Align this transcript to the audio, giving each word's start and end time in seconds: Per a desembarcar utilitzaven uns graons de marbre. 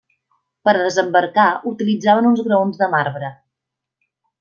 Per 0.67 0.73
a 0.73 0.79
desembarcar 0.85 1.47
utilitzaven 1.75 2.33
uns 2.33 2.45
graons 2.49 2.83
de 2.85 2.91
marbre. 2.99 3.35